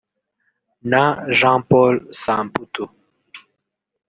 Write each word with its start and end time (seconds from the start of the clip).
na 0.89 1.03
Jean 1.37 1.59
Paul 1.69 1.95
Samputu 2.21 2.83